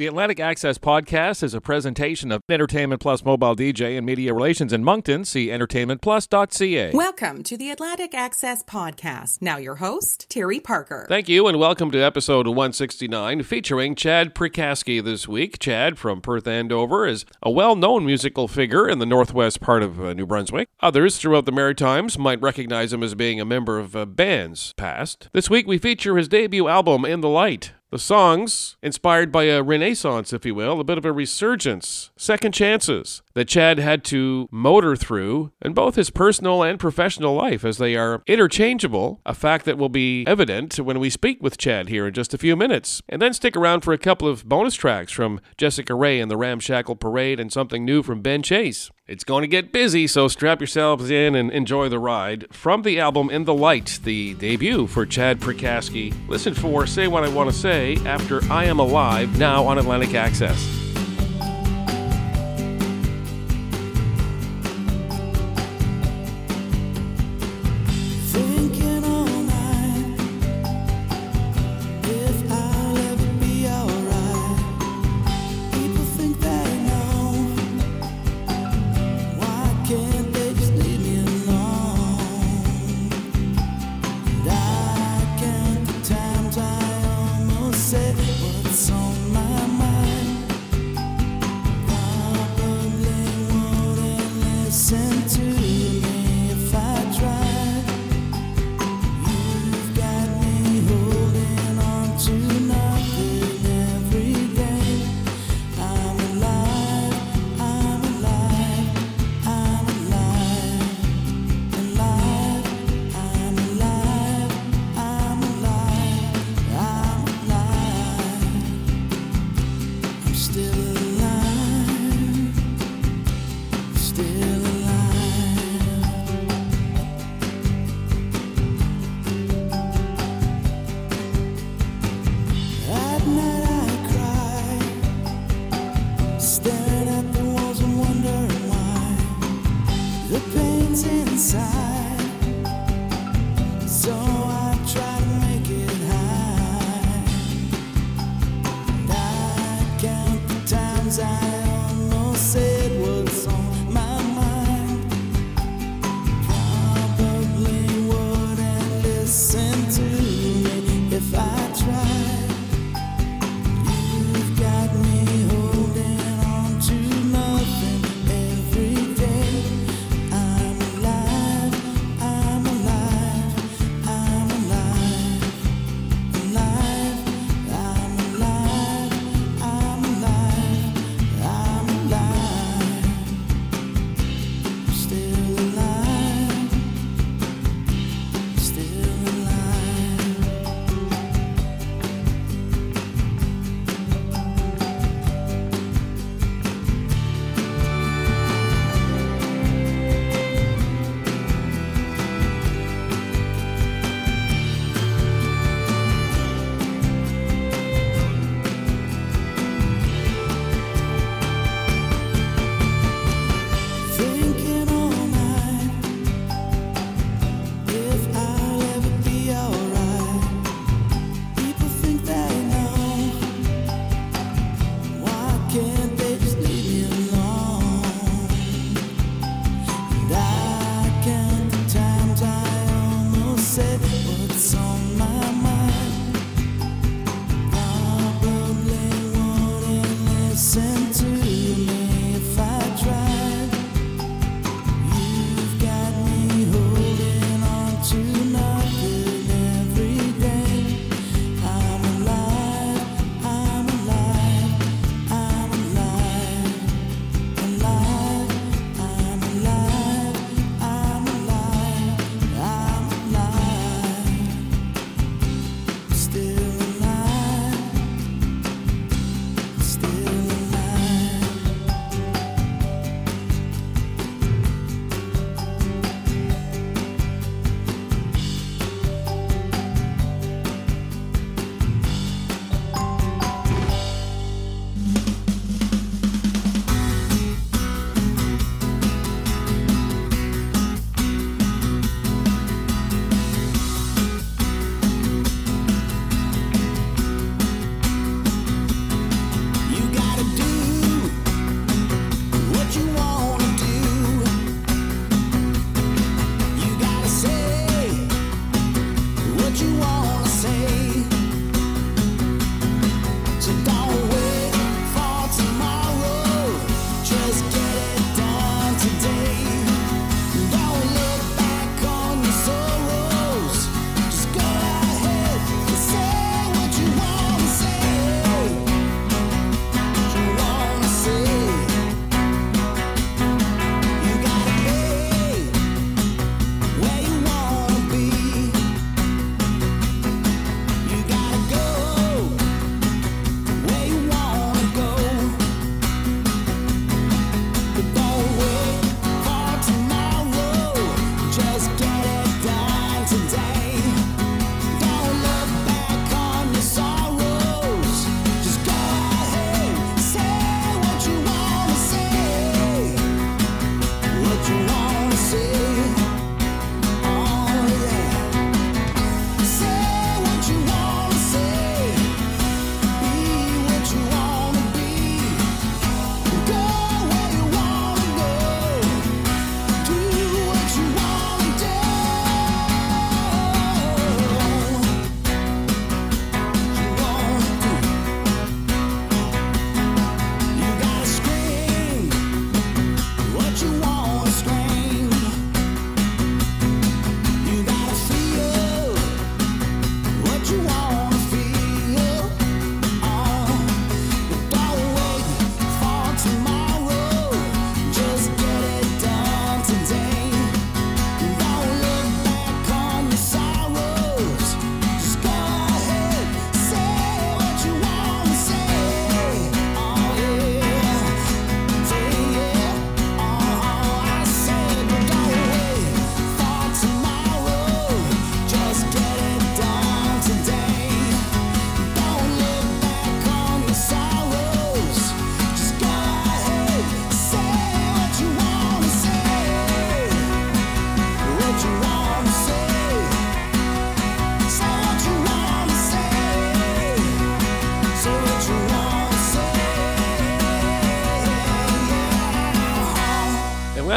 [0.00, 4.72] The Atlantic Access Podcast is a presentation of Entertainment Plus Mobile DJ and Media Relations
[4.72, 5.26] in Moncton.
[5.26, 6.92] See entertainmentplus.ca.
[6.94, 9.42] Welcome to the Atlantic Access Podcast.
[9.42, 11.04] Now, your host, Terry Parker.
[11.06, 15.58] Thank you, and welcome to episode 169 featuring Chad Prikaski this week.
[15.58, 20.00] Chad from Perth Andover is a well known musical figure in the northwest part of
[20.00, 20.70] uh, New Brunswick.
[20.80, 25.28] Others throughout the Maritimes might recognize him as being a member of uh, bands past.
[25.34, 27.72] This week we feature his debut album, In the Light.
[27.90, 32.52] The songs, inspired by a renaissance, if you will, a bit of a resurgence, second
[32.52, 37.78] chances that Chad had to motor through in both his personal and professional life as
[37.78, 42.06] they are interchangeable, a fact that will be evident when we speak with Chad here
[42.06, 43.02] in just a few minutes.
[43.08, 46.36] And then stick around for a couple of bonus tracks from Jessica Rhaye and the
[46.36, 48.92] Ramshackle Parade and something new from Ben Chase.
[49.06, 52.46] It's going to get busy, so strap yourselves in and enjoy the ride.
[52.52, 56.14] From the album In the Light, the debut for Chad Prikaski.
[56.28, 60.14] Listen for Say What I Want to Say after I Am Alive, now on Atlantic
[60.14, 60.89] Access.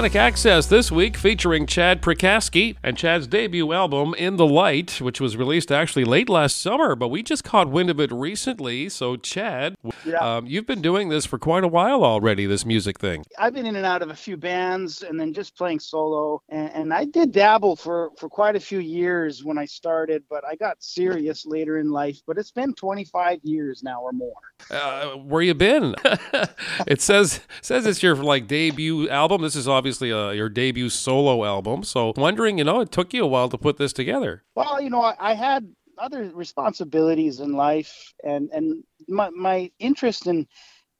[0.03, 5.21] Atlantic Access this week featuring Chad Prikaski and Chad's debut album, In the Light, which
[5.21, 8.89] was released actually late last summer, but we just caught wind of it recently.
[8.89, 10.17] So, Chad, Yeah.
[10.17, 13.23] um, you've been doing this for quite a while already, this music thing.
[13.39, 16.41] I've been in and out of a few bands and then just playing solo.
[16.49, 20.43] And, and I did dabble for, for quite a few years when I started, but
[20.45, 22.19] I got serious later in life.
[22.27, 24.33] But it's been 25 years now or more.
[24.69, 25.95] Uh, where you been?
[26.87, 29.41] it says says it's your like debut album.
[29.41, 31.83] This is obviously uh, your debut solo album.
[31.83, 34.43] So, wondering, you know, it took you a while to put this together.
[34.55, 40.27] Well, you know, I, I had other responsibilities in life, and and my my interest
[40.27, 40.47] in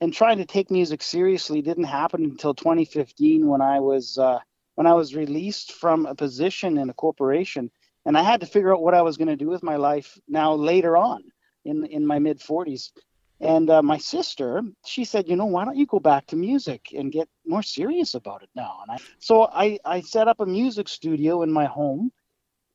[0.02, 4.40] in trying to take music seriously didn't happen until 2015 when I was uh,
[4.76, 7.72] when I was released from a position in a corporation,
[8.06, 10.20] and I had to figure out what I was going to do with my life
[10.28, 11.24] now later on
[11.66, 12.92] in in my mid 40s.
[13.40, 16.94] And uh, my sister, she said, you know, why don't you go back to music
[16.96, 18.80] and get more serious about it now?
[18.82, 22.12] And I, so I, I set up a music studio in my home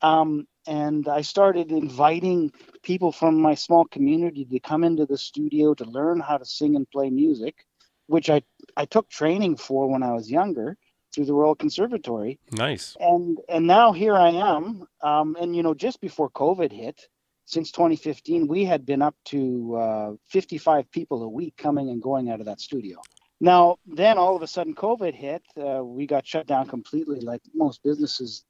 [0.03, 5.75] um, and I started inviting people from my small community to come into the studio
[5.75, 7.65] to learn how to sing and play music,
[8.07, 8.43] which I,
[8.77, 10.77] I took training for when I was younger
[11.13, 12.39] through the Royal Conservatory.
[12.53, 12.97] Nice.
[13.01, 14.87] And and now here I am.
[15.03, 17.09] Um, and you know, just before COVID hit,
[17.47, 22.31] since 2015, we had been up to uh, 55 people a week coming and going
[22.31, 23.01] out of that studio.
[23.41, 25.43] Now, then all of a sudden, COVID hit.
[25.57, 28.45] Uh, we got shut down completely, like most businesses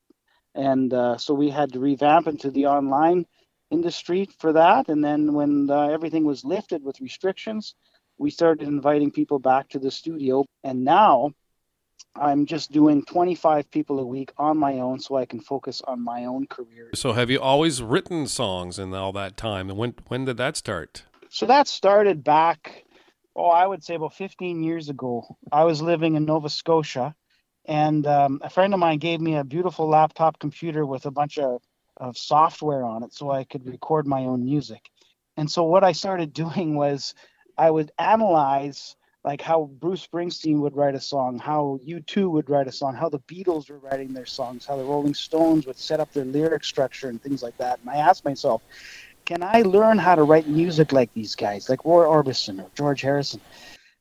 [0.54, 3.24] and uh, so we had to revamp into the online
[3.70, 7.74] industry for that and then when uh, everything was lifted with restrictions
[8.16, 11.30] we started inviting people back to the studio and now
[12.16, 16.02] i'm just doing 25 people a week on my own so i can focus on
[16.02, 19.68] my own career So, have you always written songs in all that time?
[19.68, 21.04] And when when did that start?
[21.28, 22.84] so that started back
[23.38, 27.14] oh i would say about 15 years ago i was living in nova scotia
[27.68, 31.36] and um, a friend of mine gave me a beautiful laptop computer with a bunch
[31.38, 31.60] of,
[31.98, 34.90] of software on it so i could record my own music.
[35.36, 37.14] And so what i started doing was
[37.56, 42.68] i would analyze like how bruce springsteen would write a song how u2 would write
[42.68, 46.00] a song how the beatles were writing their songs how the rolling stones would set
[46.00, 47.78] up their lyric structure and things like that.
[47.80, 48.62] And i asked myself
[49.28, 53.02] can I learn how to write music like these guys, like Roy Orbison or George
[53.02, 53.42] Harrison?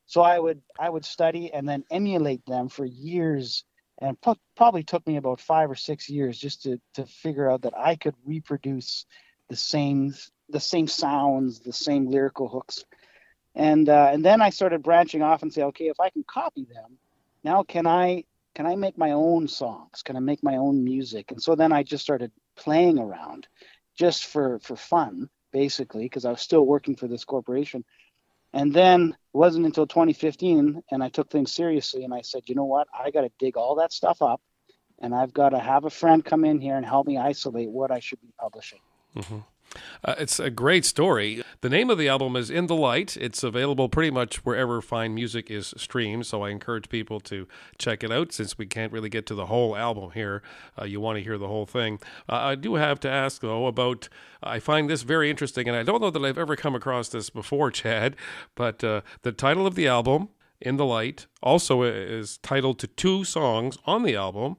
[0.05, 3.65] So I would I would study and then emulate them for years,
[3.99, 7.63] and pro- probably took me about five or six years just to to figure out
[7.63, 9.05] that I could reproduce
[9.49, 10.13] the same
[10.47, 12.85] the same sounds, the same lyrical hooks,
[13.53, 16.65] and uh, and then I started branching off and say, okay, if I can copy
[16.73, 16.97] them,
[17.43, 18.23] now can I
[18.55, 20.03] can I make my own songs?
[20.03, 21.31] Can I make my own music?
[21.31, 23.45] And so then I just started playing around
[23.97, 27.83] just for for fun basically because i was still working for this corporation.
[28.53, 32.55] And then it wasn't until 2015 and i took things seriously and i said you
[32.55, 32.87] know what?
[32.97, 34.41] I got to dig all that stuff up
[34.99, 37.91] and i've got to have a friend come in here and help me isolate what
[37.91, 38.79] i should be publishing
[39.15, 39.39] mm-hmm.
[40.03, 41.43] Uh, it's a great story.
[41.61, 43.17] The name of the album is In the Light.
[43.17, 48.03] It's available pretty much wherever fine music is streamed, so I encourage people to check
[48.03, 50.41] it out since we can't really get to the whole album here.
[50.79, 51.99] Uh, you want to hear the whole thing.
[52.29, 54.09] Uh, I do have to ask, though, about
[54.41, 57.29] I find this very interesting, and I don't know that I've ever come across this
[57.29, 58.15] before, Chad,
[58.55, 60.29] but uh, the title of the album,
[60.61, 64.57] In the Light, also is titled to two songs on the album,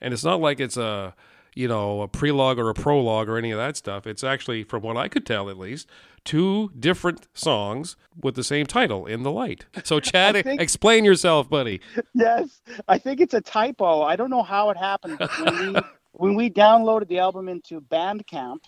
[0.00, 1.14] and it's not like it's a
[1.54, 4.06] you know, a prelogue or a prologue or any of that stuff.
[4.06, 5.88] It's actually, from what I could tell at least,
[6.24, 9.66] two different songs with the same title, In the Light.
[9.84, 11.80] So, Chad, think- explain yourself, buddy.
[12.14, 15.80] yes i think it's a typo i don't know how it happened when we
[16.12, 18.58] when we downloaded the album into bandcamp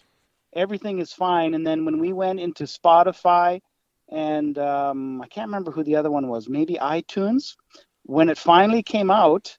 [0.54, 3.60] everything is fine and then when we went into spotify
[4.10, 7.54] and um, i can't remember who the other one was maybe itunes
[8.04, 9.56] when it finally came out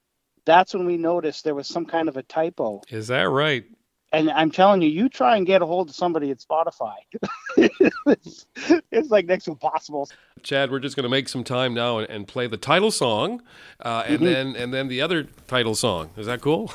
[0.48, 3.66] that's when we noticed there was some kind of a typo Is that right?
[4.14, 6.96] and i'm telling you you try and get a hold of somebody at spotify
[7.58, 8.46] it's,
[8.92, 10.10] it's like next to impossible
[10.44, 13.42] Chad, we're just going to make some time now and, and play the title song,
[13.82, 16.12] uh, and then and then the other title song.
[16.16, 16.72] Is that cool?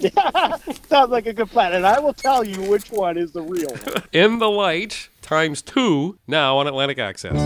[0.00, 0.56] yeah
[0.88, 3.70] sounds like a good plan and i will tell you which one is the real
[3.70, 7.36] one In the Light times two now on Atlantic Access.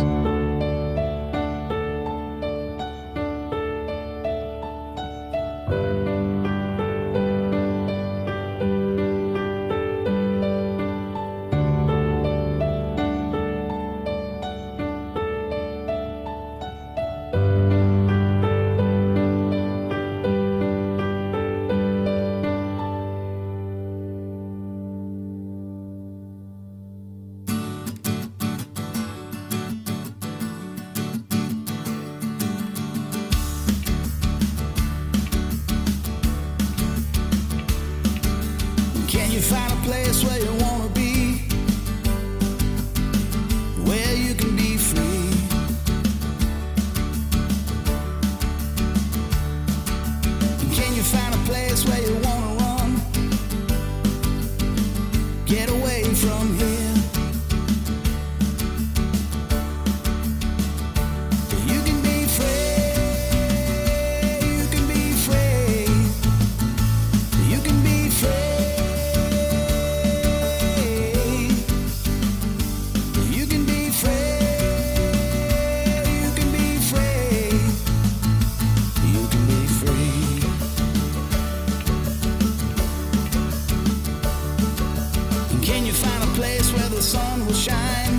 [87.10, 88.09] Sun will shine?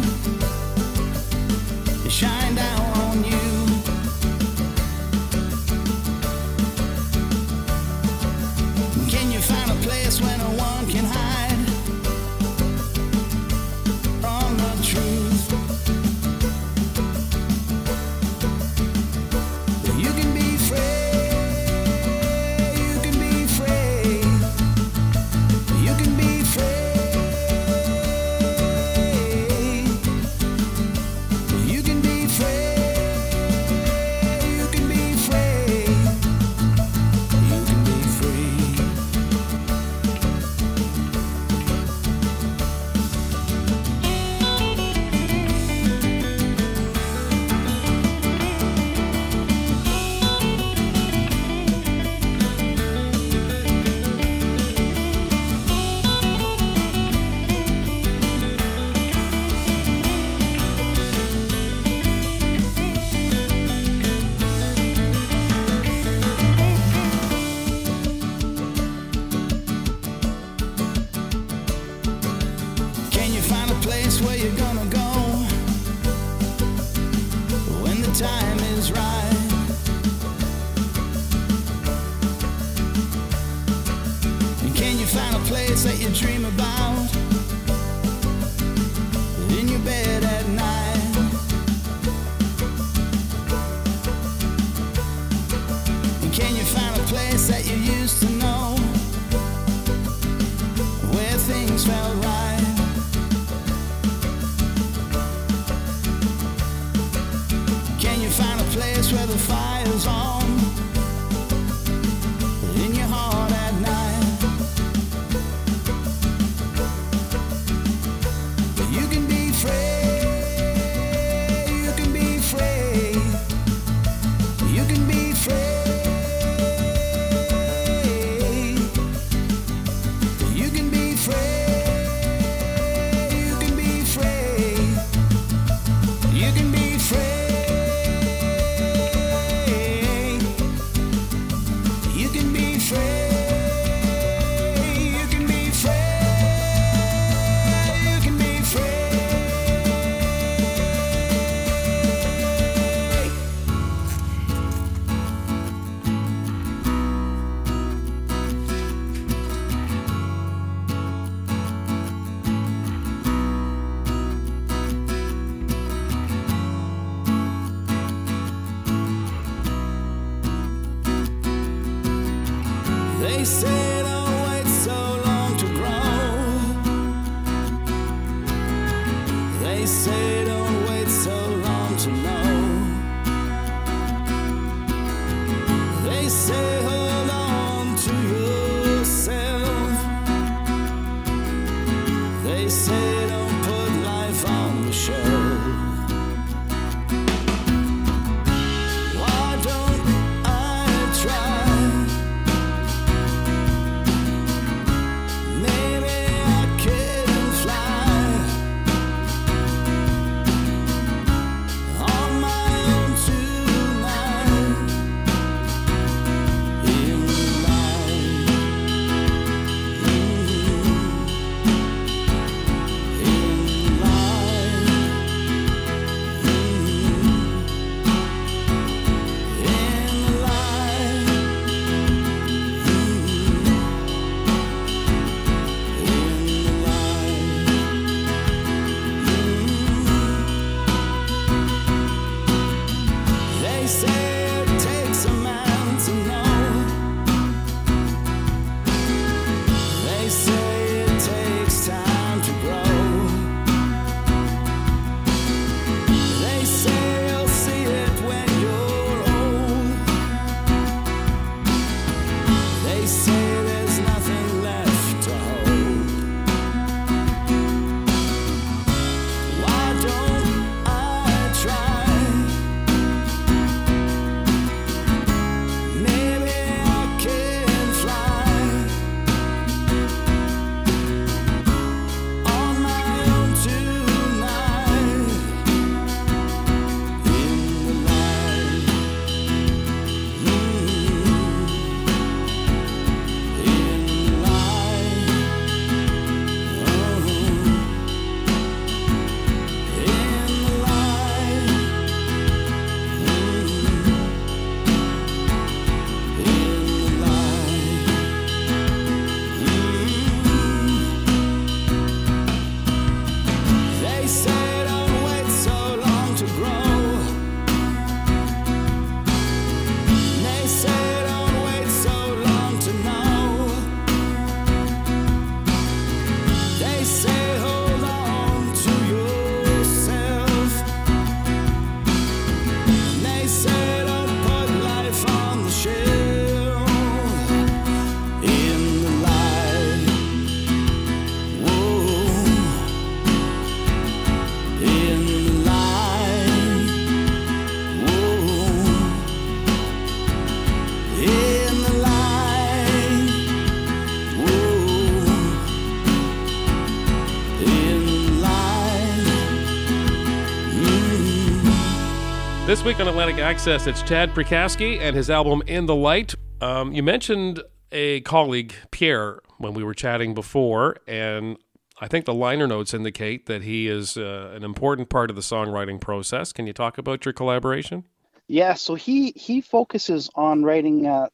[362.72, 366.36] This week on Atlantic Access, it's Chad Prikaski and his album In the Light.
[366.62, 371.58] Um, you mentioned a colleague, Pierre, when we were chatting before, and
[372.00, 375.42] I think the liner notes indicate that he is uh, an important part of the
[375.42, 376.54] songwriting process.
[376.54, 378.06] Can you talk about your collaboration?
[378.48, 381.28] Yeah, so he he focuses on writing uh,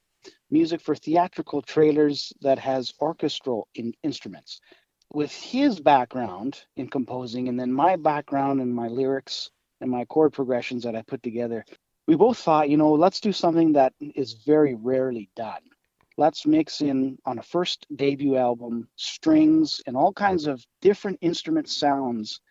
[0.49, 4.59] music for theatrical trailers that has orchestral in, instruments.
[5.13, 10.33] With his background in composing, and then my background in my lyrics and my chord
[10.33, 11.65] progressions that I put together,
[12.07, 15.61] we both thought, you know, let's do something that is very rarely done.
[16.17, 21.69] Let's mix in on a first debut album strings and all kinds of different instrument
[21.69, 22.41] sounds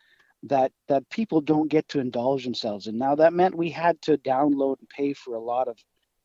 [0.44, 2.98] that that people don't get to indulge themselves in.
[2.98, 5.78] Now that meant we had to download and pay for a lot of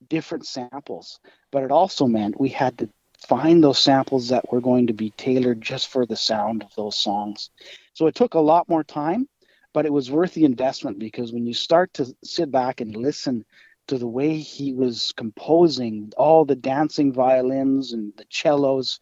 [0.07, 1.19] different samples,
[1.51, 2.89] but it also meant we had to
[3.27, 6.97] find those samples that were going to be tailored just for the sound of those
[6.97, 7.49] songs.
[7.93, 9.27] So it took a lot more time,
[9.73, 13.45] but it was worth the investment because when you start to sit back and listen
[13.87, 18.99] to the way he was composing all the dancing violins and the cellos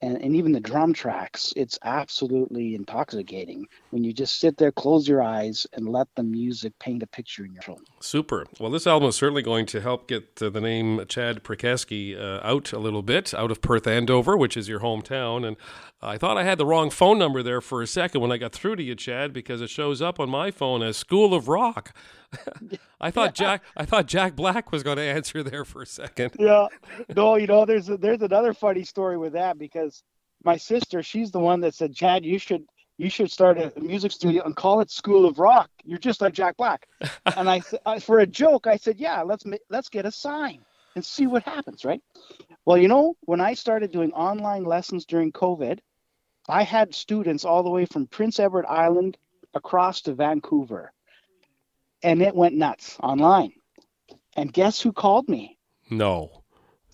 [0.00, 5.06] and, and even the drum tracks, it's absolutely intoxicating when you just sit there, close
[5.08, 7.80] your eyes, and let the music paint a picture in your soul.
[8.04, 8.44] Super.
[8.60, 12.38] Well, this album is certainly going to help get uh, the name Chad Prikaski uh,
[12.46, 15.46] out a little bit, out of Perth Andover, which is your hometown.
[15.46, 15.56] And
[16.02, 18.52] I thought I had the wrong phone number there for a second when I got
[18.52, 21.96] through to you, Chad, because it shows up on my phone as School of Rock.
[23.00, 26.32] I thought Jack I thought Jack Black was going to answer there for a second.
[26.38, 26.66] Yeah.
[27.16, 30.02] No, you know, there's a, there's another funny story with that because
[30.44, 34.12] my sister, she's the one that said, Chad, you should you should start a music
[34.12, 35.70] studio and call it School of Rock.
[35.84, 36.86] You're just like Jack Black.
[37.36, 40.60] and I, I for a joke, I said, yeah, let's let's get a sign
[40.94, 42.02] and see what happens, right?
[42.64, 45.80] Well, you know, when I started doing online lessons during COVID,
[46.48, 49.16] I had students all the way from Prince Edward Island
[49.54, 50.92] across to Vancouver.
[52.02, 53.52] And it went nuts online.
[54.36, 55.58] And guess who called me?
[55.90, 56.42] No.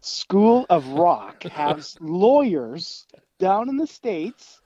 [0.02, 3.06] School of Rock has lawyers
[3.38, 4.59] down in the States,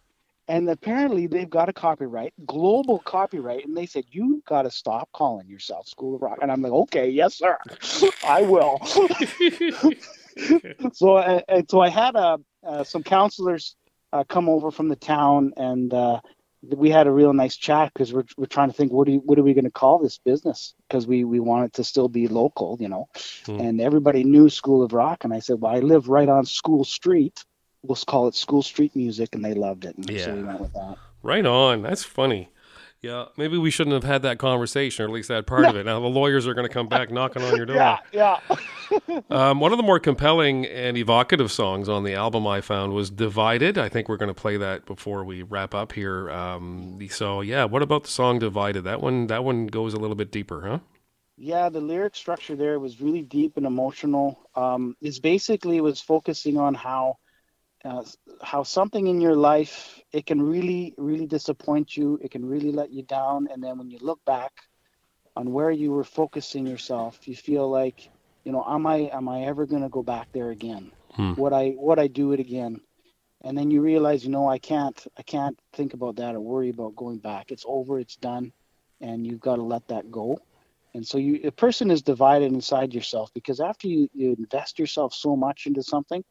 [0.48, 5.08] and apparently they've got a copyright, global copyright, and they said, You got to stop
[5.12, 6.38] calling yourself School of Rock.
[6.42, 7.56] And I'm like, Okay, yes, sir,
[8.26, 8.80] I will.
[10.92, 13.76] so, uh, and so I had uh, uh, some counselors
[14.12, 16.20] uh, come over from the town, and uh,
[16.62, 19.22] we had a real nice chat because we're, we're trying to think what do you,
[19.24, 22.08] what are we going to call this business because we we want it to still
[22.08, 23.08] be local, you know.
[23.46, 23.60] Hmm.
[23.60, 26.84] And everybody knew School of Rock, and I said, well, I live right on School
[26.84, 27.44] Street.
[27.84, 29.94] We'll call it School Street Music, and they loved it.
[29.98, 30.24] Yeah.
[30.24, 30.96] so we went with that.
[31.22, 31.82] Right on.
[31.82, 32.48] That's funny.
[33.04, 35.84] Yeah, maybe we shouldn't have had that conversation, or at least that part of it.
[35.84, 37.76] Now the lawyers are going to come back knocking on your door.
[37.76, 38.40] Yeah, yeah.
[39.30, 43.10] Um, one of the more compelling and evocative songs on the album I found was
[43.10, 46.30] "Divided." I think we're going to play that before we wrap up here.
[46.30, 48.82] Um, so yeah, what about the song "Divided"?
[48.82, 50.78] That one, that one goes a little bit deeper, huh?
[51.36, 54.38] Yeah, the lyric structure there was really deep and emotional.
[54.54, 57.18] Um, it's basically was focusing on how
[57.84, 58.02] uh,
[58.42, 62.18] how something in your life it can really really disappoint you.
[62.22, 64.52] It can really let you down, and then when you look back
[65.36, 68.08] on where you were focusing yourself, you feel like,
[68.44, 70.92] you know, am I am I ever going to go back there again?
[71.12, 71.34] Hmm.
[71.34, 72.80] Would I would I do it again?
[73.42, 76.70] And then you realize, you know, I can't I can't think about that or worry
[76.70, 77.50] about going back.
[77.50, 77.98] It's over.
[77.98, 78.52] It's done,
[79.00, 80.38] and you've got to let that go.
[80.94, 85.12] And so you, a person is divided inside yourself because after you, you invest yourself
[85.12, 86.22] so much into something,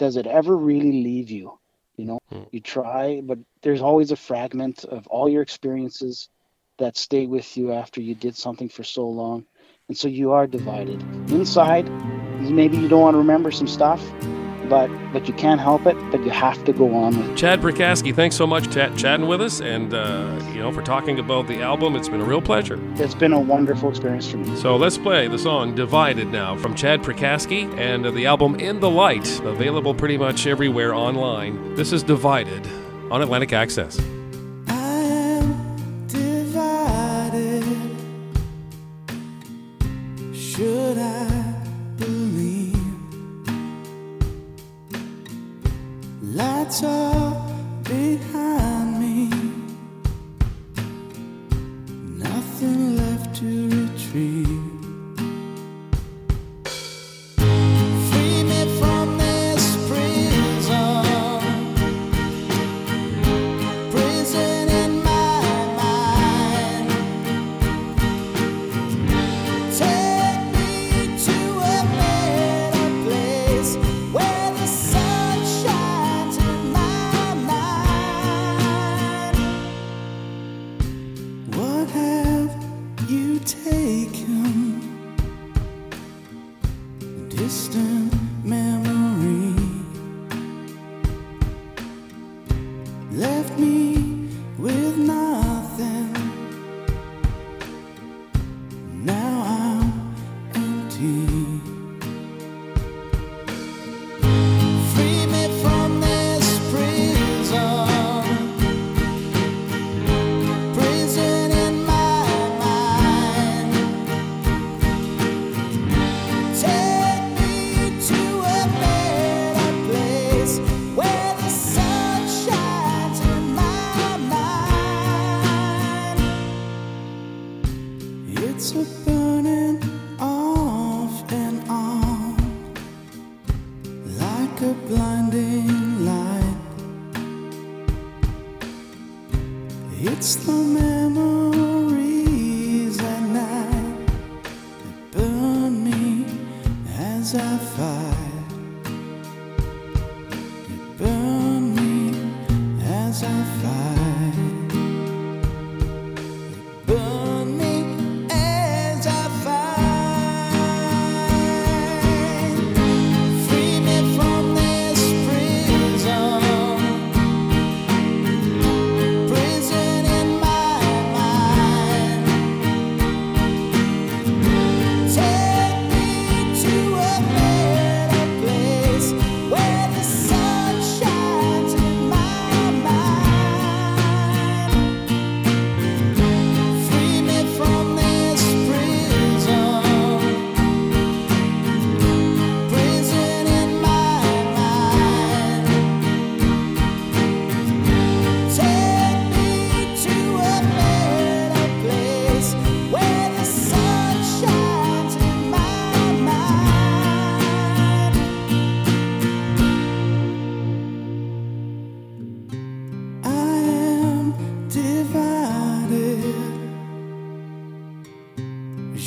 [0.00, 1.58] does it ever really leave you?
[1.98, 2.44] You know, Hmm.
[2.52, 6.30] you try, but there's always a fragment of all your experiences
[6.78, 9.44] that stay with you after you did something for so long.
[9.88, 11.02] And so you are divided.
[11.30, 11.86] Inside,
[12.40, 14.00] maybe you don't want to remember some stuff,
[14.70, 17.36] but but you can't help it, but you have to go on with it.
[17.36, 21.18] Chad Prikaski, thanks so much chat chatting with us, and uh, you know for talking
[21.18, 21.96] about the album.
[21.96, 22.78] It's been a real pleasure.
[22.94, 24.56] It's been a wonderful experience for me.
[24.56, 28.80] So let's play the song "Divided" now from Chad Prikaski and uh, the album "In
[28.80, 31.74] the Light," available pretty much everywhere online.
[31.74, 32.66] This is "Divided"
[33.10, 34.00] on Atlantic Access.
[46.70, 48.29] Lights are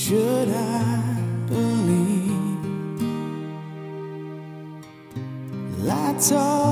[0.05, 1.15] Should I
[1.47, 2.65] believe?
[5.79, 6.62] Lights are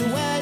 [0.00, 0.39] to where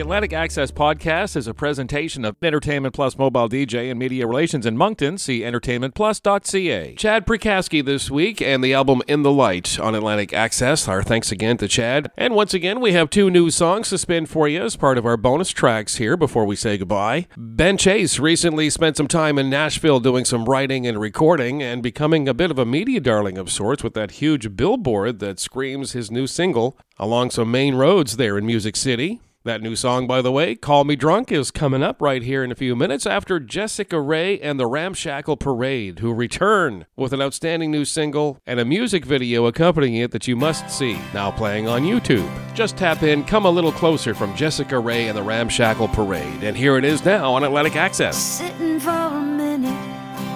[0.00, 4.74] Atlantic Access podcast is a presentation of Entertainment Plus Mobile DJ and Media Relations in
[4.74, 5.18] Moncton.
[5.18, 6.94] See entertainmentplus.ca.
[6.94, 10.88] Chad Prikaski this week and the album In the Light on Atlantic Access.
[10.88, 12.10] Our thanks again to Chad.
[12.16, 15.04] And once again, we have two new songs to spin for you as part of
[15.04, 17.26] our bonus tracks here before we say goodbye.
[17.36, 22.28] Ben Chase recently spent some time in Nashville doing some writing and recording and becoming
[22.28, 26.10] a bit of a media darling of sorts with that huge billboard that screams his
[26.10, 29.20] new single along some main roads there in Music City.
[29.44, 32.52] That new song, by the way, Call Me Drunk, is coming up right here in
[32.52, 37.72] a few minutes after Jessica Rhaye and the Ramshackle Parade, who return with an outstanding
[37.72, 41.82] new single and a music video accompanying it that you must see, now playing on
[41.82, 42.30] YouTube.
[42.54, 46.56] Just tap in Come a Little Closer from Jessica Rhaye and the Ramshackle Parade, and
[46.56, 48.16] here it is now on Atlantic Access.
[48.16, 49.74] Sitting for a minute,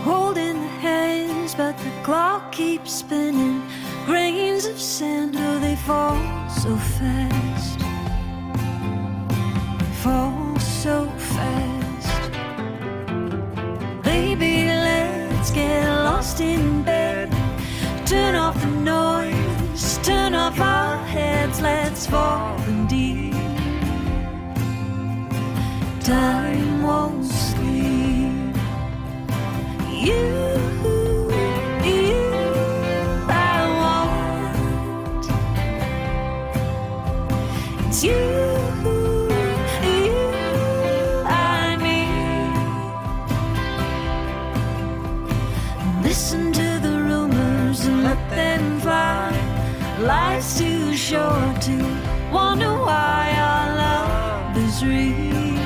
[0.02, 3.62] holding the hands, but the clock keeps spinning.
[4.04, 6.16] Grains of sand, oh, they fall
[6.50, 7.85] so fast.
[10.06, 12.30] Fall so fast.
[14.04, 17.28] Baby, let's get lost in bed.
[18.06, 23.34] Turn off the noise, turn off our heads, let's fall in deep.
[26.04, 28.54] Time won't sleep.
[29.90, 30.55] You,
[50.06, 51.76] Life's too short to
[52.32, 55.58] wonder why our love is real.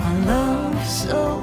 [0.00, 1.33] Our love so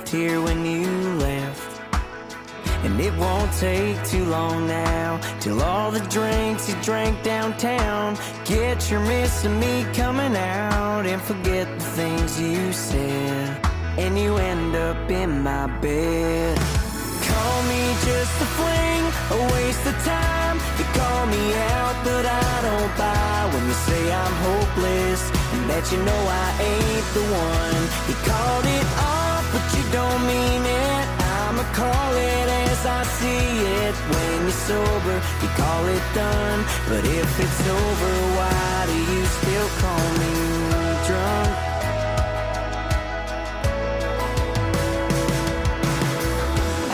[0.00, 0.86] left here when you
[1.18, 1.80] left.
[2.84, 8.90] And it won't take too long now till all the drinks you drank downtown get
[8.90, 13.66] your missing me coming out and forget the things you said,
[13.98, 16.56] and you end up in my bed.
[17.28, 19.04] Call me just a fling,
[19.36, 20.56] a waste of time.
[20.78, 21.44] You call me
[21.76, 25.22] out, but I don't buy when you say I'm hopeless
[25.52, 27.82] and that you know I ain't the one.
[28.08, 29.19] You called it off,
[29.52, 31.06] but you don't mean it.
[31.38, 33.46] I'ma call it as I see
[33.82, 33.94] it.
[34.12, 36.60] When you're sober, you call it done.
[36.88, 40.34] But if it's over, why do you still call me
[41.08, 41.50] drunk?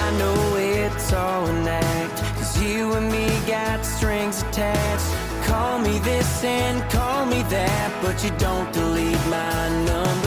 [0.06, 2.18] I know it's all an act.
[2.38, 5.10] Cause you and me got strings attached.
[5.46, 10.25] Call me this and call me that, but you don't delete my number.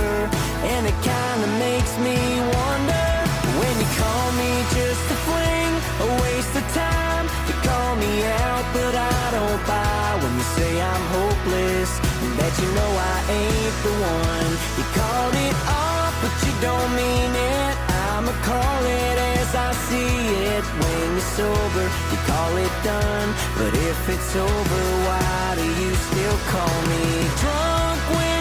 [2.04, 3.10] Me wonder
[3.60, 5.74] when you call me just a fling,
[6.06, 7.26] a waste of time.
[7.48, 8.14] You call me
[8.48, 11.92] out, but I don't buy when you say I'm hopeless
[12.24, 14.52] and that you know I ain't the one.
[14.78, 17.76] You called it off, but you don't mean it.
[18.08, 20.16] I'ma call it as I see
[20.56, 20.64] it.
[20.80, 23.30] When you're sober, you call it done.
[23.60, 27.06] But if it's over, why do you still call me
[27.44, 28.39] drunk when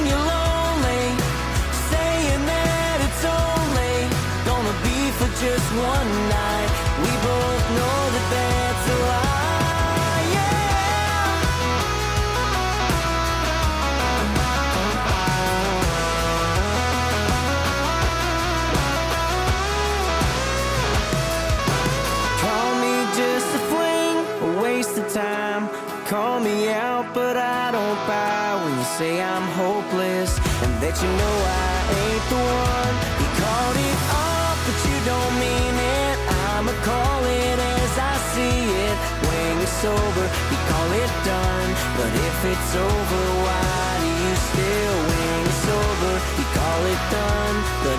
[28.99, 30.34] say I'm hopeless
[30.66, 31.70] and that you know I
[32.03, 32.94] ain't the one.
[33.22, 36.16] You called it off, but you don't mean it.
[36.51, 38.59] I'ma call it as I see
[38.90, 38.96] it.
[39.22, 41.70] When you're sober, you call it done.
[41.94, 44.96] But if it's over, why do you still?
[45.07, 47.57] When you're sober, you call it done.
[47.86, 47.99] But